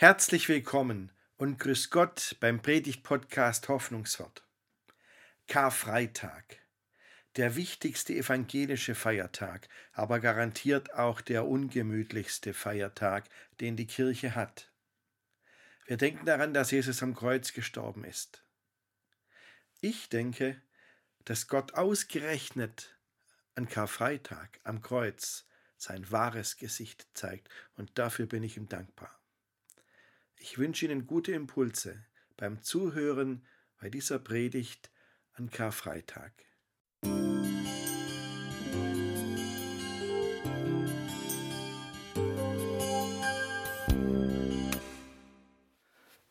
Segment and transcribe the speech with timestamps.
[0.00, 4.46] Herzlich willkommen und grüß Gott beim Predigt-Podcast Hoffnungswort.
[5.48, 6.60] Karfreitag,
[7.34, 14.70] der wichtigste evangelische Feiertag, aber garantiert auch der ungemütlichste Feiertag, den die Kirche hat.
[15.86, 18.44] Wir denken daran, dass Jesus am Kreuz gestorben ist.
[19.80, 20.62] Ich denke,
[21.24, 22.96] dass Gott ausgerechnet
[23.56, 29.17] an Karfreitag am Kreuz sein wahres Gesicht zeigt, und dafür bin ich ihm dankbar.
[30.40, 32.04] Ich wünsche Ihnen gute Impulse
[32.36, 33.44] beim Zuhören
[33.80, 34.90] bei dieser Predigt
[35.34, 36.32] an Karfreitag.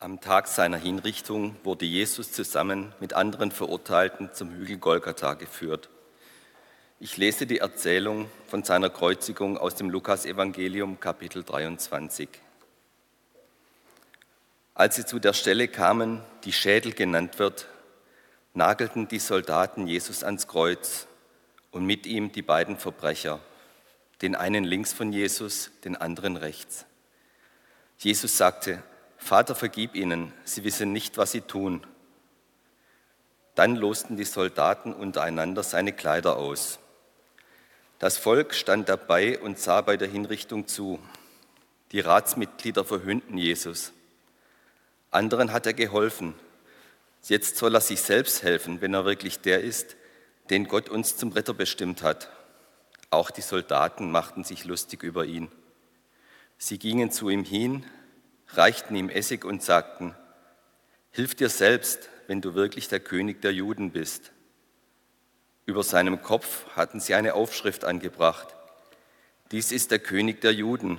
[0.00, 5.90] Am Tag seiner Hinrichtung wurde Jesus zusammen mit anderen Verurteilten zum Hügel Golgatha geführt.
[6.98, 12.28] Ich lese die Erzählung von seiner Kreuzigung aus dem Lukasevangelium Kapitel 23.
[14.78, 17.66] Als sie zu der Stelle kamen, die Schädel genannt wird,
[18.54, 21.08] nagelten die Soldaten Jesus ans Kreuz
[21.72, 23.40] und mit ihm die beiden Verbrecher,
[24.22, 26.86] den einen links von Jesus, den anderen rechts.
[27.98, 28.80] Jesus sagte,
[29.16, 31.84] Vater, vergib ihnen, sie wissen nicht, was sie tun.
[33.56, 36.78] Dann losten die Soldaten untereinander seine Kleider aus.
[37.98, 41.00] Das Volk stand dabei und sah bei der Hinrichtung zu.
[41.90, 43.92] Die Ratsmitglieder verhöhnten Jesus.
[45.10, 46.34] Anderen hat er geholfen.
[47.24, 49.96] Jetzt soll er sich selbst helfen, wenn er wirklich der ist,
[50.50, 52.30] den Gott uns zum Retter bestimmt hat.
[53.10, 55.50] Auch die Soldaten machten sich lustig über ihn.
[56.58, 57.84] Sie gingen zu ihm hin,
[58.48, 60.14] reichten ihm Essig und sagten,
[61.10, 64.32] Hilf dir selbst, wenn du wirklich der König der Juden bist.
[65.64, 68.54] Über seinem Kopf hatten sie eine Aufschrift angebracht.
[69.50, 70.98] Dies ist der König der Juden.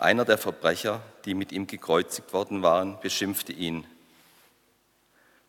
[0.00, 3.86] Einer der Verbrecher, die mit ihm gekreuzigt worden waren, beschimpfte ihn.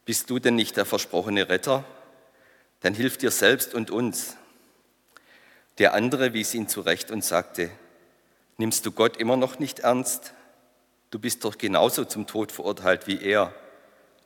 [0.04, 1.86] Bist du denn nicht der versprochene Retter?
[2.82, 4.36] Dann hilf dir selbst und uns.
[5.78, 7.72] Der andere wies ihn zurecht und sagte,
[8.58, 10.34] nimmst du Gott immer noch nicht ernst?
[11.12, 13.54] Du bist doch genauso zum Tod verurteilt wie er,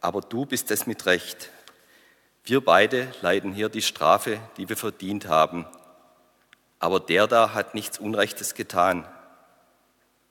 [0.02, 1.52] aber du bist es mit Recht.
[2.44, 5.68] Wir beide leiden hier die Strafe, die wir verdient haben,
[6.80, 9.08] aber der da hat nichts Unrechtes getan.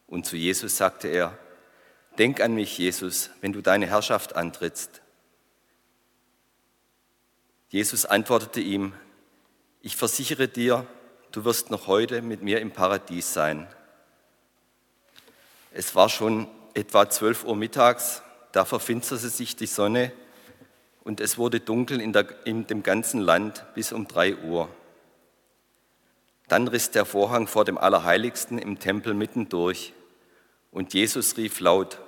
[0.06, 1.38] Und zu Jesus sagte er,
[2.18, 5.02] Denk an mich, Jesus, wenn du deine Herrschaft antrittst.
[7.70, 8.92] Jesus antwortete ihm,
[9.80, 10.86] ich versichere dir,
[11.32, 13.66] du wirst noch heute mit mir im Paradies sein.
[15.72, 18.22] Es war schon etwa 12 Uhr mittags,
[18.52, 20.12] da verfinsterte sich die Sonne
[21.02, 24.68] und es wurde dunkel in, der, in dem ganzen Land bis um 3 Uhr.
[26.48, 29.92] Dann riss der Vorhang vor dem Allerheiligsten im Tempel mitten durch
[30.70, 32.00] und Jesus rief laut,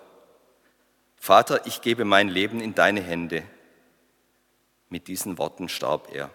[1.17, 3.43] Vater, ich gebe mein Leben in deine Hände.
[4.89, 6.31] Mit diesen Worten starb er.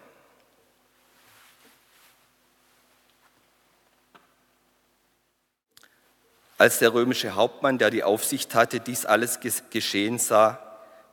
[6.58, 10.58] Als der römische Hauptmann, der die Aufsicht hatte, dies alles geschehen sah,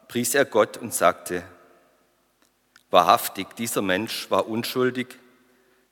[0.07, 1.43] pries er Gott und sagte,
[2.91, 5.17] Wahrhaftig, dieser Mensch war unschuldig,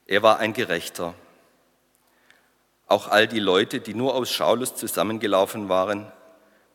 [0.08, 1.14] er war ein Gerechter.
[2.88, 6.10] Auch all die Leute, die nur aus Schaulust zusammengelaufen waren,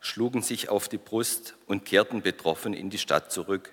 [0.00, 3.72] schlugen sich auf die Brust und kehrten betroffen in die Stadt zurück,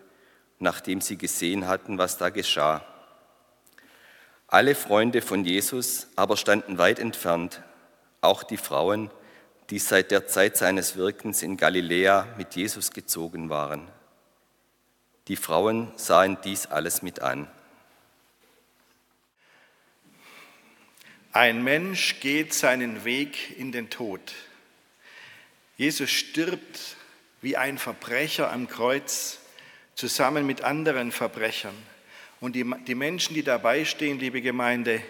[0.60, 2.86] nachdem sie gesehen hatten, was da geschah.
[4.48, 7.62] Alle Freunde von Jesus aber standen weit entfernt,
[8.22, 9.12] auch die Frauen,
[9.70, 13.90] die seit der Zeit seines Wirkens in Galiläa mit Jesus gezogen waren.
[15.28, 17.48] Die Frauen sahen dies alles mit an.
[21.32, 24.34] Ein Mensch geht seinen Weg in den Tod.
[25.78, 26.98] Jesus stirbt
[27.42, 29.38] wie ein Verbrecher am Kreuz
[29.94, 31.76] zusammen mit anderen Verbrechern.
[32.40, 35.04] Und die, die Menschen, die dabei stehen, liebe Gemeinde,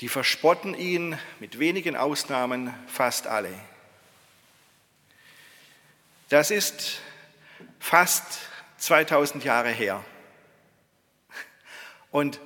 [0.00, 3.52] die verspotten ihn mit wenigen Ausnahmen fast alle.
[6.30, 7.02] Das ist
[7.78, 8.38] fast
[8.78, 10.02] 2000 Jahre her.
[12.10, 12.40] Und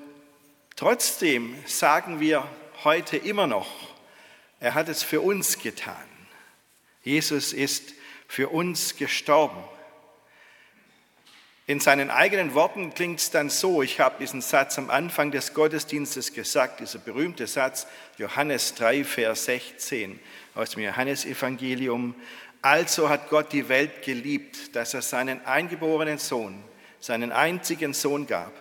[0.75, 2.49] trotzdem sagen wir
[2.85, 3.69] heute immer noch,
[4.61, 5.95] er hat es für uns getan.
[7.03, 7.95] Jesus ist
[8.29, 9.63] für uns gestorben.
[11.67, 15.55] In seinen eigenen Worten klingt es dann so, ich habe diesen Satz am Anfang des
[15.55, 17.87] Gottesdienstes gesagt, dieser berühmte Satz,
[18.19, 20.21] Johannes 3, Vers 16
[20.55, 22.15] aus dem Johannesevangelium.
[22.61, 26.63] Also hat Gott die Welt geliebt, dass er seinen eingeborenen Sohn,
[27.01, 28.53] seinen einzigen Sohn gab,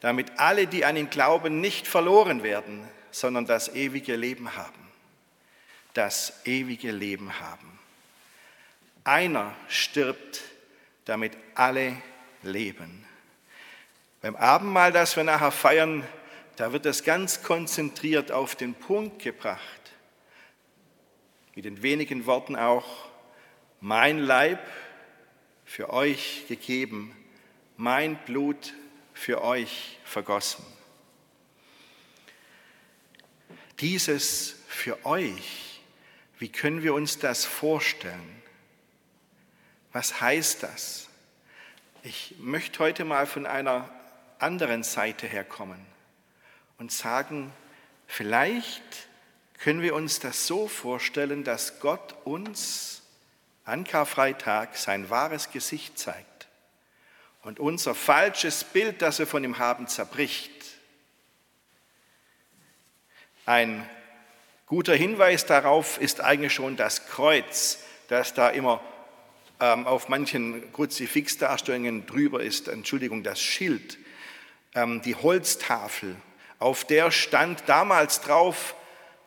[0.00, 4.86] damit alle, die an ihn glauben, nicht verloren werden, sondern das ewige Leben haben.
[5.94, 7.78] das ewige Leben haben.
[9.04, 10.42] Einer stirbt,
[11.06, 11.96] damit alle
[12.42, 13.06] leben.
[14.20, 16.06] Beim Abendmahl, das wir nachher feiern,
[16.56, 19.62] da wird das ganz konzentriert auf den Punkt gebracht.
[21.54, 23.08] Mit den wenigen Worten auch,
[23.80, 24.60] mein Leib
[25.64, 27.16] für euch gegeben,
[27.78, 28.74] mein Blut
[29.14, 30.75] für euch vergossen.
[33.80, 35.80] Dieses für euch,
[36.38, 38.42] wie können wir uns das vorstellen?
[39.92, 41.08] Was heißt das?
[42.02, 43.88] Ich möchte heute mal von einer
[44.38, 45.84] anderen Seite herkommen
[46.78, 47.52] und sagen,
[48.06, 49.08] vielleicht
[49.58, 53.02] können wir uns das so vorstellen, dass Gott uns
[53.64, 56.46] an Karfreitag sein wahres Gesicht zeigt
[57.42, 60.50] und unser falsches Bild, das wir von ihm haben, zerbricht.
[63.46, 63.88] Ein
[64.66, 67.78] guter Hinweis darauf ist eigentlich schon das Kreuz,
[68.08, 68.80] das da immer
[69.60, 72.66] ähm, auf manchen Kruzifixdarstellungen drüber ist.
[72.66, 73.98] Entschuldigung, das Schild,
[74.74, 76.16] ähm, die Holztafel,
[76.58, 78.74] auf der stand damals drauf,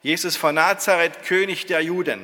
[0.01, 2.19] Jesus von Nazareth, König der Juden.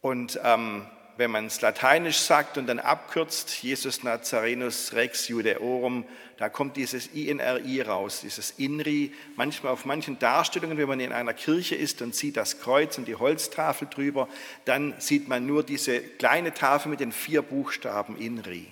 [0.00, 0.84] Und ähm,
[1.20, 6.06] wenn man es lateinisch sagt und dann abkürzt, Jesus Nazarenus Rex Judeorum,
[6.38, 9.12] da kommt dieses INRI raus, dieses INRI.
[9.36, 13.06] Manchmal auf manchen Darstellungen, wenn man in einer Kirche ist und sieht das Kreuz und
[13.06, 14.28] die Holztafel drüber,
[14.64, 18.66] dann sieht man nur diese kleine Tafel mit den vier Buchstaben INRI.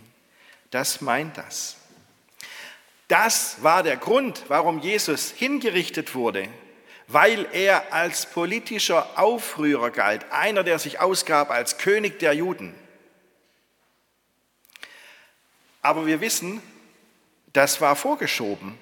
[0.71, 1.77] Das meint das.
[3.09, 6.49] Das war der Grund, warum Jesus hingerichtet wurde
[7.09, 12.75] weil er als politischer Aufrührer galt, einer, der sich ausgab als König der Juden.
[15.81, 16.63] Aber wir wissen,
[17.55, 18.79] das war vorgeschoben.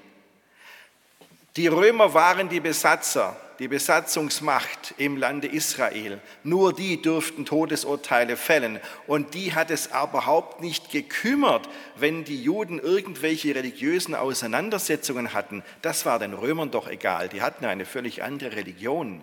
[1.55, 6.21] Die Römer waren die Besatzer die Besatzungsmacht im Lande Israel.
[6.43, 8.81] Nur die durften Todesurteile fällen.
[9.07, 15.63] Und die hat es überhaupt nicht gekümmert, wenn die Juden irgendwelche religiösen Auseinandersetzungen hatten.
[15.83, 17.29] Das war den Römern doch egal.
[17.29, 19.23] Die hatten eine völlig andere Religion.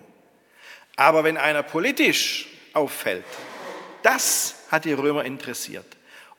[0.95, 3.25] Aber wenn einer politisch auffällt,
[4.03, 5.85] das hat die Römer interessiert.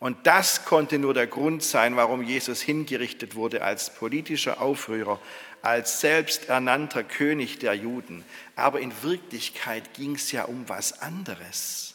[0.05, 5.19] Und das konnte nur der Grund sein, warum Jesus hingerichtet wurde als politischer Aufrührer,
[5.65, 8.25] als selbsternannter König der Juden.
[8.55, 11.95] Aber in Wirklichkeit ging es ja um was anderes.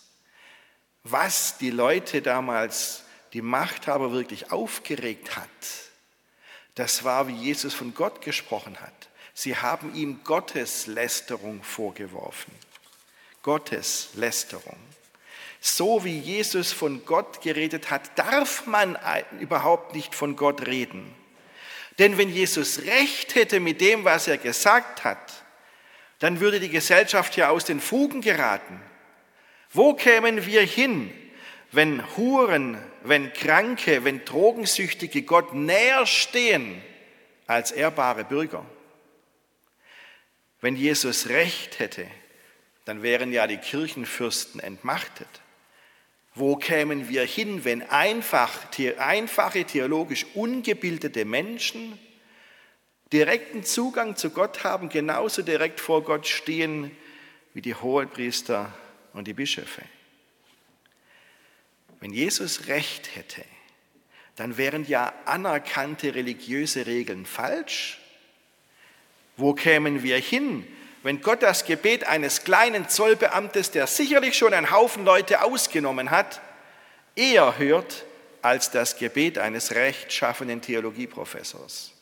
[1.04, 5.50] Was die Leute damals, die Machthaber wirklich aufgeregt hat,
[6.76, 9.10] das war, wie Jesus von Gott gesprochen hat.
[9.34, 12.54] Sie haben ihm Gotteslästerung vorgeworfen.
[13.44, 14.78] Gotteslästerung.
[15.62, 18.98] So wie Jesus von Gott geredet hat, darf man
[19.40, 21.14] überhaupt nicht von Gott reden.
[22.00, 25.44] Denn wenn Jesus recht hätte mit dem, was er gesagt hat,
[26.20, 28.82] dann würde die Gesellschaft ja aus den Fugen geraten.
[29.72, 31.14] Wo kämen wir hin,
[31.72, 36.82] wenn Huren, wenn Kranke, wenn Drogensüchtige Gott näher stehen
[37.48, 38.66] als ehrbare Bürger?
[40.62, 42.08] Wenn Jesus recht hätte,
[42.86, 45.28] dann wären ja die Kirchenfürsten entmachtet.
[46.36, 48.68] Wo kämen wir hin, wenn einfach,
[48.98, 51.98] einfache, theologisch ungebildete Menschen
[53.12, 56.96] direkten Zugang zu Gott haben, genauso direkt vor Gott stehen
[57.54, 58.72] wie die Hohepriester
[59.14, 59.82] und die Bischöfe?
[62.00, 63.44] Wenn Jesus recht hätte,
[64.36, 68.00] dann wären ja anerkannte religiöse Regeln falsch.
[69.36, 70.66] Wo kämen wir hin,
[71.04, 76.42] wenn Gott das Gebet eines kleinen Zollbeamtes, der sicherlich schon einen Haufen Leute ausgenommen hat,
[77.16, 78.06] eher hört
[78.42, 81.94] als das Gebet eines rechtschaffenen Theologieprofessors.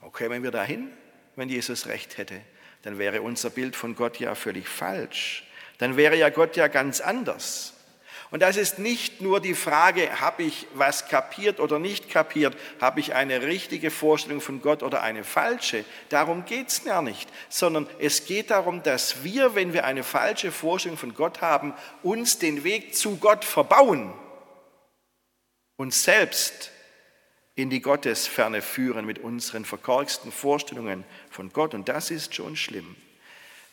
[0.00, 0.90] Wo kämen wir dahin,
[1.36, 2.40] wenn Jesus recht hätte?
[2.82, 5.44] Dann wäre unser Bild von Gott ja völlig falsch.
[5.78, 7.74] Dann wäre ja Gott ja ganz anders.
[8.30, 13.00] Und das ist nicht nur die Frage, habe ich was kapiert oder nicht kapiert, habe
[13.00, 15.84] ich eine richtige Vorstellung von Gott oder eine falsche.
[16.10, 20.52] Darum geht es ja nicht, sondern es geht darum, dass wir, wenn wir eine falsche
[20.52, 24.12] Vorstellung von Gott haben, uns den Weg zu Gott verbauen,
[25.76, 26.70] uns selbst
[27.54, 31.72] in die Gottesferne führen mit unseren verkorksten Vorstellungen von Gott.
[31.72, 32.94] Und das ist schon schlimm.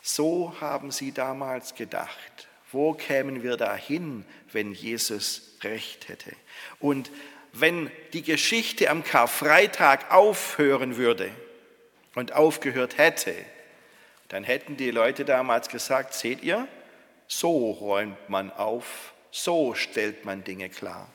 [0.02, 2.48] So haben sie damals gedacht.
[2.76, 6.30] Wo kämen wir dahin, wenn Jesus recht hätte?
[6.78, 7.10] Und
[7.54, 11.30] wenn die Geschichte am Karfreitag aufhören würde
[12.14, 13.34] und aufgehört hätte,
[14.28, 16.68] dann hätten die Leute damals gesagt, seht ihr,
[17.26, 21.08] so räumt man auf, so stellt man Dinge klar.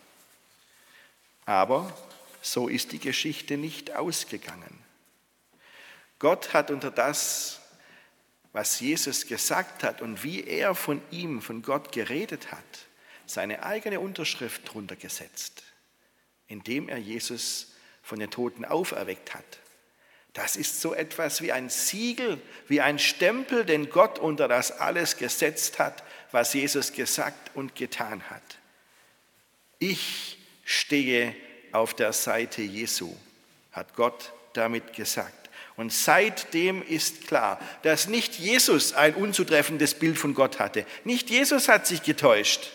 [1.46, 1.96] Aber
[2.42, 4.84] so ist die Geschichte nicht ausgegangen.
[6.18, 7.61] Gott hat unter das,
[8.54, 12.88] was Jesus gesagt hat und wie er von ihm, von Gott geredet hat,
[13.26, 15.64] seine eigene Unterschrift drunter gesetzt,
[16.48, 19.60] indem er Jesus von den Toten auferweckt hat.
[20.34, 25.18] Das ist so etwas wie ein Siegel, wie ein Stempel, den Gott unter das alles
[25.18, 28.42] gesetzt hat, was Jesus gesagt und getan hat.
[29.80, 31.36] Ich stehe
[31.72, 33.16] auf der Seite Jesu,
[33.72, 35.41] hat Gott damit gesagt.
[35.82, 40.86] Und seitdem ist klar, dass nicht Jesus ein unzutreffendes Bild von Gott hatte.
[41.04, 42.70] Nicht Jesus hat sich getäuscht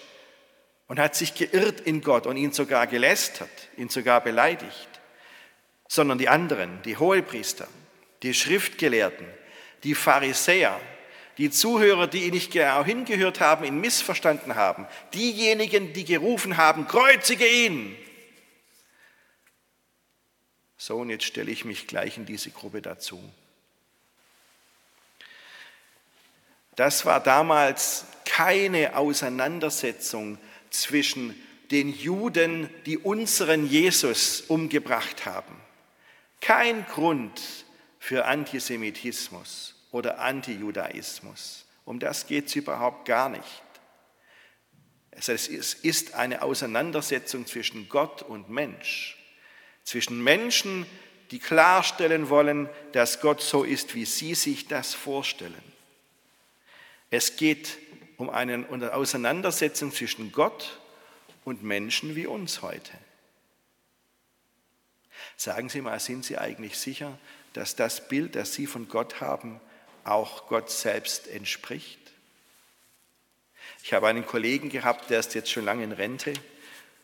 [0.88, 3.48] und hat sich geirrt in Gott und ihn sogar gelästert,
[3.78, 4.88] ihn sogar beleidigt
[5.88, 7.68] sondern die anderen, die Hohepriester,
[8.22, 9.26] die Schriftgelehrten,
[9.84, 10.78] die Pharisäer,
[11.38, 16.88] die Zuhörer, die ihn nicht genau hingehört haben, ihn missverstanden haben, diejenigen, die gerufen haben,
[16.88, 17.96] kreuzige ihn.
[20.78, 23.22] So, und jetzt stelle ich mich gleich in diese Gruppe dazu.
[26.74, 30.38] Das war damals keine Auseinandersetzung
[30.70, 31.34] zwischen
[31.70, 35.56] den Juden, die unseren Jesus umgebracht haben
[36.46, 37.40] kein Grund
[37.98, 41.66] für Antisemitismus oder Antijudaismus.
[41.84, 43.62] Um das geht es überhaupt gar nicht.
[45.10, 49.16] Es ist eine Auseinandersetzung zwischen Gott und Mensch,
[49.86, 50.84] zwischen Menschen,
[51.30, 55.54] die klarstellen wollen, dass Gott so ist, wie sie sich das vorstellen.
[57.10, 57.78] Es geht
[58.16, 60.80] um eine Auseinandersetzung zwischen Gott
[61.44, 62.92] und Menschen wie uns heute.
[65.36, 67.16] Sagen Sie mal, sind Sie eigentlich sicher,
[67.52, 69.60] dass das Bild, das Sie von Gott haben,
[70.02, 72.00] auch Gott selbst entspricht?
[73.84, 76.32] Ich habe einen Kollegen gehabt, der ist jetzt schon lange in Rente,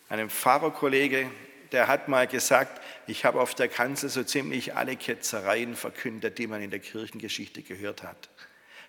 [0.09, 1.31] einen Pfarrerkollege,
[1.73, 6.47] der hat mal gesagt, ich habe auf der Kanzel so ziemlich alle Ketzereien verkündet, die
[6.47, 8.29] man in der Kirchengeschichte gehört hat.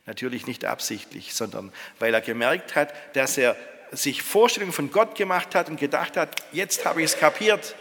[0.05, 3.55] Natürlich nicht absichtlich, sondern weil er gemerkt hat, dass er
[3.91, 7.75] sich Vorstellungen von Gott gemacht hat und gedacht hat, jetzt habe ich es kapiert,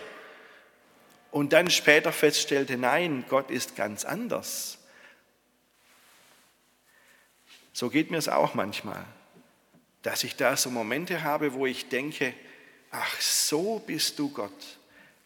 [1.32, 4.78] und dann später feststellte, nein, Gott ist ganz anders.
[7.72, 9.02] So geht mir es auch manchmal,
[10.02, 12.34] dass ich da so Momente habe, wo ich denke,
[12.90, 14.78] ach so bist du Gott.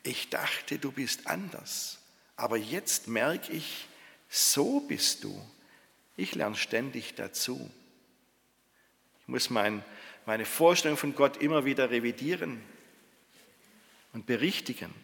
[0.06, 1.98] Ich dachte, du bist anders.
[2.36, 3.88] Aber jetzt merke ich,
[4.28, 5.36] so bist du.
[6.16, 7.68] Ich lerne ständig dazu.
[9.22, 9.84] Ich muss mein,
[10.24, 12.62] meine Vorstellung von Gott immer wieder revidieren
[14.12, 14.94] und berichtigen.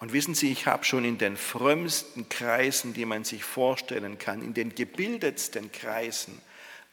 [0.00, 4.42] Und wissen Sie, ich habe schon in den frömmsten Kreisen, die man sich vorstellen kann,
[4.42, 6.40] in den gebildetsten Kreisen,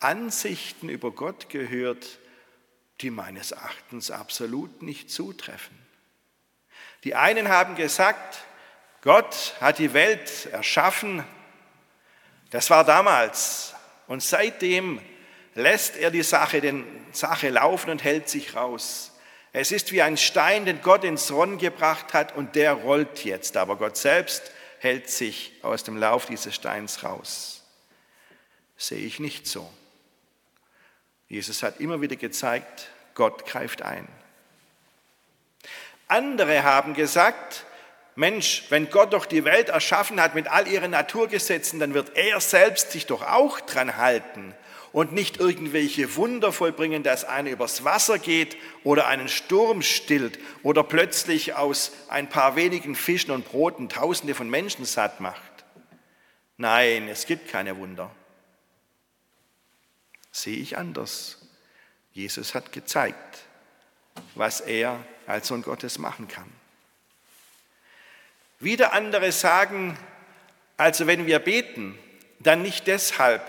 [0.01, 2.19] Ansichten über Gott gehört,
[2.99, 5.88] die meines Erachtens absolut nicht zutreffen.
[7.03, 8.39] Die einen haben gesagt,
[9.01, 11.23] Gott hat die Welt erschaffen,
[12.51, 13.73] das war damals,
[14.07, 14.99] und seitdem
[15.53, 19.11] lässt er die Sache, den Sache laufen und hält sich raus.
[19.51, 23.57] Es ist wie ein Stein, den Gott ins Rollen gebracht hat und der rollt jetzt.
[23.57, 27.63] Aber Gott selbst hält sich aus dem Lauf dieses Steins raus.
[28.77, 29.69] Sehe ich nicht so.
[31.27, 34.07] Jesus hat immer wieder gezeigt, Gott greift ein.
[36.09, 37.65] Andere haben gesagt,
[38.15, 42.41] Mensch, wenn Gott doch die Welt erschaffen hat mit all ihren Naturgesetzen, dann wird er
[42.41, 44.53] selbst sich doch auch dran halten
[44.91, 50.83] und nicht irgendwelche Wunder vollbringen, dass einer übers Wasser geht oder einen Sturm stillt oder
[50.83, 55.41] plötzlich aus ein paar wenigen Fischen und Broten Tausende von Menschen satt macht.
[56.57, 58.11] Nein, es gibt keine Wunder.
[60.31, 61.37] Sehe ich anders.
[62.11, 63.39] Jesus hat gezeigt,
[64.33, 64.99] was er
[65.29, 66.49] als Sohn Gottes machen kann.
[68.59, 69.97] Wieder andere sagen,
[70.75, 71.97] also wenn wir beten,
[72.39, 73.41] dann nicht deshalb,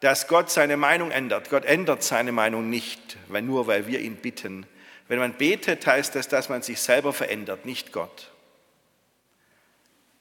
[0.00, 1.50] dass Gott seine Meinung ändert.
[1.50, 4.66] Gott ändert seine Meinung nicht, nur weil wir ihn bitten.
[5.08, 8.30] Wenn man betet, heißt das, dass man sich selber verändert, nicht Gott.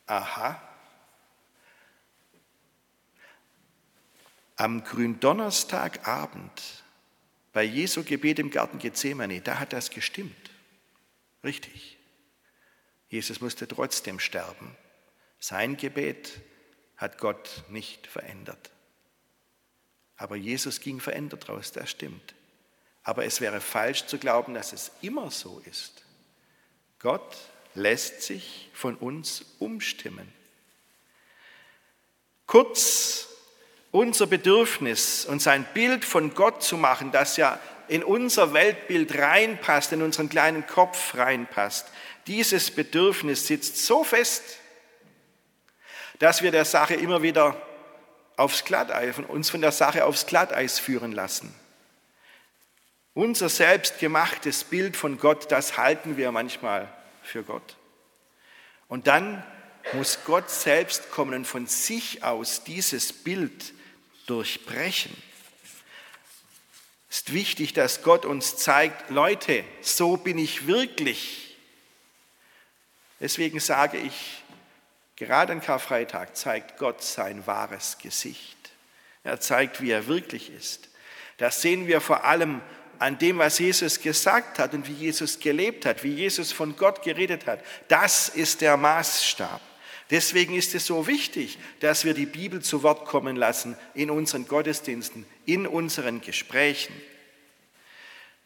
[0.05, 0.61] Aha.
[4.55, 6.83] Am Gründonnerstagabend
[7.51, 10.52] bei Jesu Gebet im Garten Gethsemane, da hat das gestimmt.
[11.43, 11.97] Richtig.
[13.09, 14.75] Jesus musste trotzdem sterben.
[15.39, 16.41] Sein Gebet
[16.97, 18.71] hat Gott nicht verändert.
[20.15, 22.33] Aber Jesus ging verändert raus, das stimmt.
[23.03, 26.03] Aber es wäre falsch zu glauben, dass es immer so ist.
[26.99, 27.35] Gott
[27.75, 30.31] lässt sich von uns umstimmen.
[32.47, 33.27] Kurz,
[33.91, 39.91] unser Bedürfnis, uns ein Bild von Gott zu machen, das ja in unser Weltbild reinpasst,
[39.91, 41.87] in unseren kleinen Kopf reinpasst,
[42.27, 44.43] dieses Bedürfnis sitzt so fest,
[46.19, 47.61] dass wir der Sache immer wieder
[48.37, 51.53] aufs Glatteis, uns von der Sache aufs Glatteis führen lassen.
[53.13, 57.75] Unser selbstgemachtes Bild von Gott, das halten wir manchmal für Gott.
[58.87, 59.43] Und dann
[59.91, 63.73] muss Gott selbst kommen und von sich aus dieses Bild
[64.25, 65.15] durchbrechen.
[67.13, 71.55] Ist wichtig, dass Gott uns zeigt, Leute, so bin ich wirklich.
[73.19, 74.43] Deswegen sage ich,
[75.15, 78.57] gerade an Karfreitag zeigt Gott sein wahres Gesicht.
[79.23, 80.89] Er zeigt, wie er wirklich ist.
[81.37, 82.61] Das sehen wir vor allem
[82.97, 87.03] an dem, was Jesus gesagt hat und wie Jesus gelebt hat, wie Jesus von Gott
[87.03, 87.63] geredet hat.
[87.89, 89.61] Das ist der Maßstab.
[90.13, 94.47] Deswegen ist es so wichtig, dass wir die Bibel zu Wort kommen lassen in unseren
[94.47, 96.93] Gottesdiensten, in unseren Gesprächen.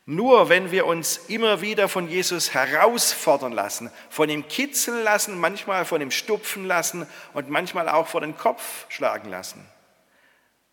[0.05, 5.83] Nur wenn wir uns immer wieder von Jesus herausfordern lassen, von ihm kitzeln lassen, manchmal
[5.83, 9.65] von ihm stupfen lassen und manchmal auch vor den Kopf schlagen lassen.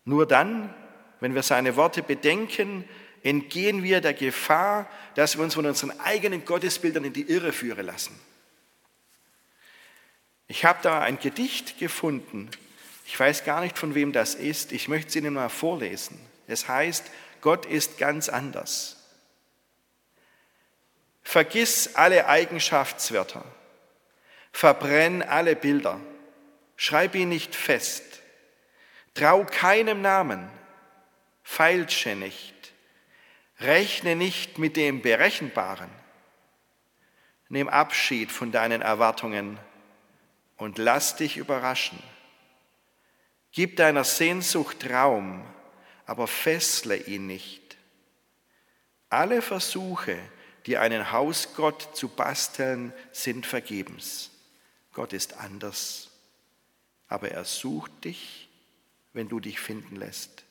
[0.05, 0.73] Nur dann,
[1.19, 2.85] wenn wir seine Worte bedenken,
[3.21, 7.85] entgehen wir der Gefahr, dass wir uns von unseren eigenen Gottesbildern in die Irre führen
[7.85, 8.17] lassen.
[10.47, 12.49] Ich habe da ein Gedicht gefunden.
[13.05, 14.71] Ich weiß gar nicht, von wem das ist.
[14.71, 16.19] Ich möchte es Ihnen mal vorlesen.
[16.47, 17.05] Es heißt,
[17.41, 18.97] Gott ist ganz anders.
[21.23, 23.43] Vergiss alle Eigenschaftswörter.
[24.51, 25.99] Verbrenn alle Bilder.
[26.77, 28.03] Schreib ihn nicht fest.
[29.15, 30.49] Trau keinem Namen.
[31.43, 32.53] Feilsche nicht.
[33.59, 35.89] Rechne nicht mit dem Berechenbaren.
[37.49, 39.59] Nimm Abschied von deinen Erwartungen
[40.57, 42.01] und lass dich überraschen.
[43.51, 45.45] Gib deiner Sehnsucht Raum,
[46.05, 47.77] aber fessle ihn nicht.
[49.09, 50.17] Alle Versuche,
[50.65, 54.31] dir einen Hausgott zu basteln, sind vergebens.
[54.93, 56.09] Gott ist anders,
[57.07, 58.49] aber er sucht dich,
[59.13, 60.43] wenn du dich finden lässt.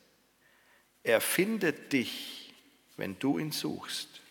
[1.03, 2.55] Er findet dich,
[2.97, 4.23] wenn du ihn suchst.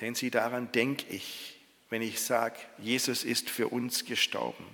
[0.00, 1.60] Sehen Sie, daran denke ich,
[1.90, 4.64] wenn ich sage, Jesus ist für uns gestorben.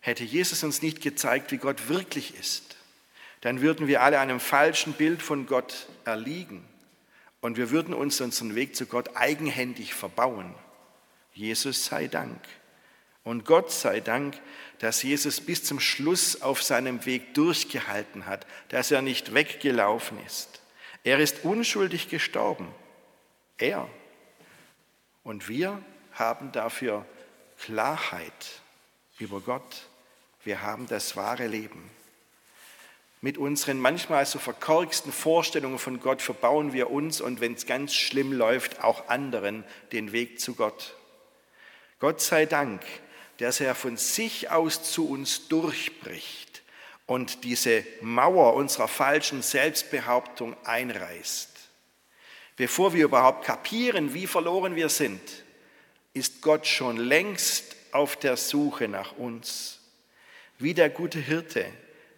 [0.00, 2.76] Hätte Jesus uns nicht gezeigt, wie Gott wirklich ist,
[3.40, 6.62] dann würden wir alle einem falschen Bild von Gott erliegen
[7.40, 10.54] und wir würden uns unseren Weg zu Gott eigenhändig verbauen.
[11.32, 12.42] Jesus sei Dank.
[13.24, 14.38] Und Gott sei Dank,
[14.80, 20.60] dass Jesus bis zum Schluss auf seinem Weg durchgehalten hat, dass er nicht weggelaufen ist.
[21.04, 22.68] Er ist unschuldig gestorben.
[23.58, 23.88] Er.
[25.24, 27.04] Und wir haben dafür
[27.58, 28.62] Klarheit
[29.18, 29.88] über Gott.
[30.44, 31.90] Wir haben das wahre Leben.
[33.20, 37.94] Mit unseren manchmal so verkorksten Vorstellungen von Gott verbauen wir uns und wenn es ganz
[37.94, 40.94] schlimm läuft, auch anderen den Weg zu Gott.
[41.98, 42.80] Gott sei Dank,
[43.38, 46.62] dass er von sich aus zu uns durchbricht
[47.06, 51.57] und diese Mauer unserer falschen Selbstbehauptung einreißt.
[52.58, 55.20] Bevor wir überhaupt kapieren, wie verloren wir sind,
[56.12, 59.78] ist Gott schon längst auf der Suche nach uns,
[60.58, 61.64] wie der gute Hirte,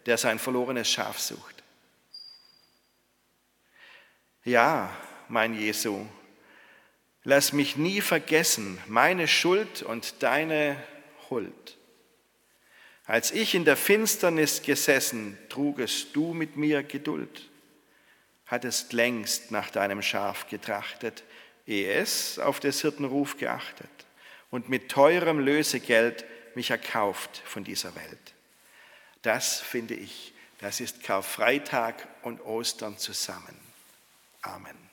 [0.07, 1.63] der sein verlorenes Schaf sucht.
[4.43, 4.89] Ja,
[5.27, 6.07] mein Jesu,
[7.23, 10.75] lass mich nie vergessen meine Schuld und deine
[11.29, 11.77] Huld.
[13.05, 17.50] Als ich in der Finsternis gesessen, trugest du mit mir Geduld
[18.51, 21.23] hattest längst nach deinem Schaf getrachtet,
[21.65, 23.89] ehe es auf des Hirten Ruf geachtet
[24.51, 28.33] und mit teurem Lösegeld mich erkauft von dieser Welt.
[29.21, 33.57] Das finde ich, das ist Karfreitag und Ostern zusammen.
[34.41, 34.90] Amen.